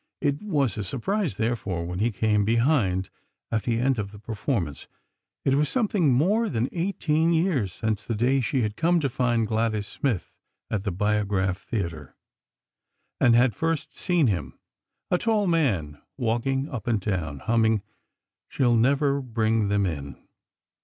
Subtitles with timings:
[0.19, 3.11] It was a surprise, therefore, when he came behind,
[3.51, 4.87] at the end of the performance.
[5.45, 9.45] It was something more than eighteen years since the day she had come to find
[9.45, 10.33] Gladys Smith
[10.71, 12.13] at the Biograph studio,
[13.19, 14.57] and had first seen him,
[15.11, 17.83] a tall man walking up and down, humming
[18.47, 20.15] "She'll never bring them in."